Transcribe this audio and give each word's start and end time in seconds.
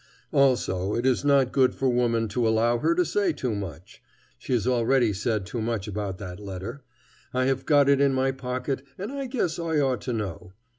Also, 0.33 0.95
it 0.95 1.05
is 1.05 1.23
not 1.23 1.51
good 1.51 1.75
for 1.75 1.87
woman 1.87 2.27
to 2.29 2.47
allow 2.47 2.79
her 2.79 2.95
to 2.95 3.05
say 3.05 3.31
too 3.31 3.53
much. 3.53 4.01
She 4.39 4.51
has 4.53 4.65
already 4.65 5.13
said 5.13 5.45
too 5.45 5.61
much 5.61 5.87
about 5.87 6.17
that 6.17 6.39
letter. 6.39 6.81
I 7.35 7.45
have 7.45 7.67
got 7.67 7.87
it 7.87 8.01
in 8.01 8.11
my 8.11 8.31
pocket, 8.31 8.81
and 8.97 9.11
I 9.11 9.27
guess 9.27 9.59
I 9.59 9.79
ought 9.79 10.01
to 10.01 10.13
know. 10.13 10.53